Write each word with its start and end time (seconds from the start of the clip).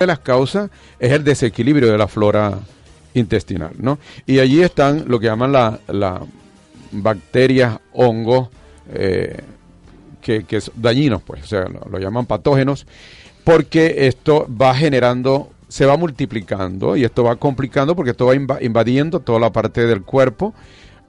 de 0.00 0.06
las 0.06 0.20
causas 0.20 0.70
es 0.98 1.12
el 1.12 1.22
desequilibrio 1.24 1.92
de 1.92 1.98
la 1.98 2.08
flora 2.08 2.58
intestinal, 3.12 3.72
¿no? 3.76 3.98
Y 4.24 4.38
allí 4.38 4.62
están 4.62 5.04
lo 5.08 5.20
que 5.20 5.26
llaman 5.26 5.52
las 5.52 5.78
la 5.88 6.22
bacterias, 6.90 7.78
hongos, 7.92 8.48
eh, 8.94 9.36
que, 10.22 10.44
que 10.44 10.62
son 10.62 10.74
dañinos, 10.78 11.22
pues, 11.22 11.42
o 11.42 11.46
sea, 11.46 11.66
lo, 11.68 11.98
llaman 11.98 12.24
patógenos, 12.24 12.86
porque 13.44 14.06
esto 14.06 14.48
va 14.50 14.74
generando, 14.74 15.50
se 15.68 15.84
va 15.84 15.98
multiplicando 15.98 16.96
y 16.96 17.04
esto 17.04 17.22
va 17.22 17.36
complicando 17.36 17.94
porque 17.94 18.12
esto 18.12 18.24
va 18.24 18.34
invadiendo 18.34 19.20
toda 19.20 19.38
la 19.38 19.52
parte 19.52 19.84
del 19.86 20.02
cuerpo, 20.02 20.54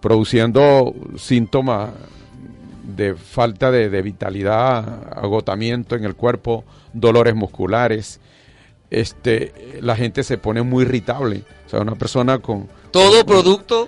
produciendo 0.02 0.94
síntomas 1.16 1.91
de 2.94 3.16
falta 3.16 3.71
de 3.71 4.02
vitalidad, 4.02 5.18
agotamiento 5.18 5.96
en 5.96 6.04
el 6.04 6.16
cuerpo, 6.16 6.66
dolores 6.94 7.35
musculares, 7.35 8.20
este, 8.91 9.80
la 9.81 9.95
gente 9.95 10.23
se 10.23 10.38
pone 10.38 10.62
muy 10.62 10.84
irritable. 10.84 11.44
O 11.66 11.70
sea, 11.70 11.80
una 11.80 11.95
persona 11.95 12.40
con... 12.40 12.68
Todo 12.91 13.26
producto 13.26 13.88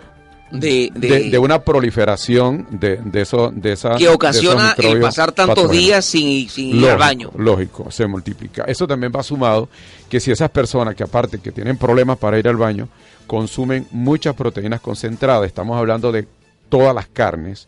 de, 0.49 0.91
de, 0.95 1.37
una 1.37 1.63
proliferación 1.63 2.67
de, 2.71 2.97
de, 2.97 3.21
eso, 3.21 3.51
de 3.53 3.73
esa... 3.73 3.95
Que 3.95 4.07
ocasiona 4.07 4.73
el 4.77 5.01
pasar 5.01 5.33
tantos 5.33 5.69
días 5.69 6.05
sin, 6.05 6.49
sin 6.49 6.77
ir 6.77 6.89
al 6.89 6.97
baño. 6.97 7.31
Lógico, 7.37 7.91
se 7.91 8.07
multiplica. 8.07 8.63
Eso 8.63 8.87
también 8.87 9.11
va 9.13 9.21
sumado 9.21 9.67
que 10.09 10.19
si 10.19 10.31
esas 10.31 10.49
personas 10.49 10.95
que 10.95 11.03
aparte 11.03 11.39
que 11.39 11.51
tienen 11.51 11.77
problemas 11.77 12.17
para 12.17 12.39
ir 12.39 12.47
al 12.47 12.55
baño, 12.55 12.87
consumen 13.27 13.87
muchas 13.91 14.35
proteínas 14.35 14.79
concentradas, 14.79 15.47
estamos 15.47 15.77
hablando 15.77 16.11
de 16.11 16.27
todas 16.69 16.95
las 16.95 17.07
carnes, 17.07 17.67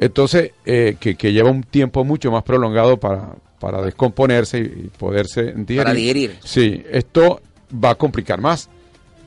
entonces 0.00 0.52
eh, 0.64 0.96
que, 0.98 1.14
que 1.14 1.32
lleva 1.32 1.50
un 1.50 1.62
tiempo 1.62 2.04
mucho 2.04 2.32
más 2.32 2.42
prolongado 2.42 2.98
para, 2.98 3.34
para 3.60 3.82
descomponerse 3.82 4.58
y 4.58 4.90
poderse 4.98 5.52
digerir. 5.54 5.82
Para 5.82 5.94
digerir. 5.94 6.38
Sí, 6.42 6.82
esto 6.90 7.42
va 7.72 7.90
a 7.90 7.94
complicar 7.94 8.40
más, 8.40 8.70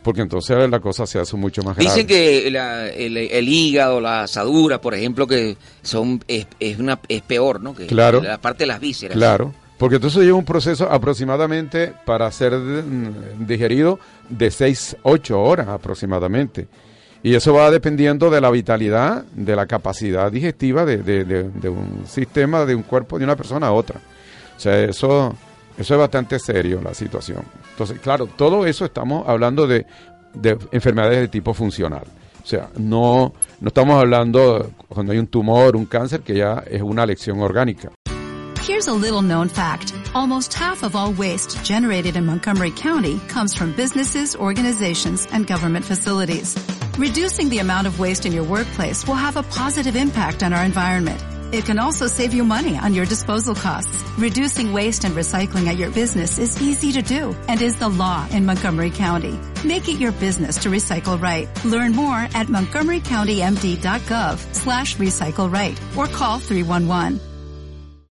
porque 0.02 0.22
entonces 0.22 0.70
la 0.70 0.80
cosa 0.80 1.06
se 1.06 1.20
hace 1.20 1.38
mucho 1.38 1.62
más 1.62 1.78
grave. 1.78 1.90
Dicen 1.90 2.08
que 2.08 2.48
el, 2.48 3.48
hígado, 3.48 4.02
la 4.02 4.24
asadura, 4.24 4.82
por 4.82 4.96
ejemplo, 4.96 5.28
que 5.28 5.56
son 5.84 6.22
es, 6.28 6.48
una, 6.80 7.00
es 7.08 7.22
peor, 7.22 7.62
¿no? 7.62 7.76
Que 7.76 7.86
claro. 7.86 8.22
La 8.22 8.42
parte 8.42 8.64
de 8.64 8.68
las 8.68 8.80
vísceras. 8.80 9.16
Claro. 9.16 9.54
Porque 9.78 9.96
entonces 9.96 10.24
lleva 10.24 10.38
un 10.38 10.46
proceso 10.46 10.90
aproximadamente 10.90 11.94
para 12.06 12.32
ser 12.32 12.54
digerido 13.40 14.00
de 14.30 14.50
6, 14.50 14.98
8 15.04 15.42
horas 15.42 15.68
aproximadamente. 15.68 16.68
Y 17.24 17.36
eso 17.36 17.54
va 17.54 17.72
dependiendo 17.72 18.30
de 18.30 18.42
la 18.42 18.52
vitalidad, 18.52 19.24
de 19.34 19.56
la 19.56 19.66
capacidad 19.66 20.30
digestiva 20.30 20.86
de, 20.86 20.98
de 21.04 21.70
un 21.70 22.04
sistema, 22.06 22.66
de 22.66 22.76
un 22.76 22.84
cuerpo, 22.84 23.18
de 23.18 23.24
una 23.24 23.38
persona 23.38 23.68
a 23.68 23.72
otra. 23.72 24.00
O 24.56 24.60
sea, 24.60 24.80
eso, 24.82 25.34
eso 25.78 25.94
es 25.94 26.00
bastante 26.00 26.38
serio 26.38 26.82
la 26.84 26.94
situación. 26.94 27.44
Entonces, 27.72 28.00
claro, 28.00 28.28
todo 28.28 28.66
eso 28.66 28.86
estamos 28.86 29.28
hablando 29.28 29.66
de, 29.68 29.86
de 30.34 30.58
enfermedades 30.72 31.20
de 31.20 31.28
tipo 31.28 31.54
funcional. 31.54 32.04
O 32.44 32.46
sea, 32.46 32.70
no, 32.78 33.34
no 33.62 33.68
estamos 33.68 33.98
hablando 33.98 34.72
cuando 34.90 35.14
hay 35.14 35.20
un 35.20 35.28
tumor, 35.28 35.76
un 35.76 35.86
cáncer, 35.86 36.22
que 36.22 36.36
ya 36.36 36.64
es 36.70 36.82
una 36.82 37.06
lección 37.06 37.40
orgánica. 37.42 37.90
Here's 38.68 38.88
a 38.88 38.94
little 38.94 39.22
known 39.22 39.50
fact. 39.50 39.94
Almost 40.14 40.54
half 40.54 40.84
of 40.84 40.96
all 40.96 41.14
waste 41.14 41.64
generated 41.66 42.16
in 42.16 42.26
Montgomery 42.26 42.72
County 42.72 43.20
comes 43.28 43.56
from 43.56 43.74
businesses, 43.76 44.36
organizations, 44.36 45.28
and 45.34 45.48
government 45.48 45.84
facilities. 45.86 46.56
Reducing 46.98 47.50
the 47.50 47.58
amount 47.58 47.88
of 47.88 48.00
waste 48.00 48.28
in 48.28 48.34
your 48.34 48.44
workplace 48.44 49.08
will 49.08 49.16
have 49.16 49.36
a 49.36 49.42
positive 49.42 49.96
impact 49.96 50.44
on 50.44 50.54
our 50.54 50.64
environment. 50.64 51.24
It 51.52 51.66
can 51.66 51.80
also 51.80 52.06
save 52.06 52.36
you 52.36 52.44
money 52.44 52.78
on 52.78 52.94
your 52.94 53.06
disposal 53.06 53.56
costs. 53.56 54.04
Reducing 54.18 54.74
waste 54.74 55.04
and 55.04 55.16
recycling 55.16 55.66
at 55.68 55.78
your 55.78 55.90
business 55.90 56.38
is 56.38 56.62
easy 56.62 56.92
to 56.92 57.02
do 57.02 57.36
and 57.48 57.60
is 57.64 57.78
the 57.78 57.90
law 57.90 58.28
in 58.30 58.46
Montgomery 58.46 58.92
County. 58.92 59.40
Make 59.66 59.90
it 59.90 60.00
your 60.00 60.12
business 60.12 60.58
to 60.64 60.70
recycle 60.70 61.20
right. 61.20 61.50
Learn 61.66 61.94
more 61.94 62.16
at 62.16 62.46
montgomerycountymd.gov 62.48 64.56
slash 64.56 64.98
recycle 64.98 65.52
right 65.52 65.80
or 65.98 66.06
call 66.06 66.38
311. 66.38 67.20